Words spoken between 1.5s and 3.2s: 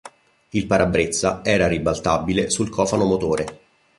ribaltabile sul cofano